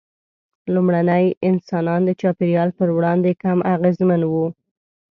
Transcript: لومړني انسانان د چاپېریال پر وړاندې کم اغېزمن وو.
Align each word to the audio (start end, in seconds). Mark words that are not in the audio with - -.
لومړني 0.73 1.25
انسانان 1.49 2.01
د 2.05 2.09
چاپېریال 2.21 2.69
پر 2.77 2.87
وړاندې 2.97 3.31
کم 3.43 3.59
اغېزمن 3.75 4.21
وو. 4.31 4.45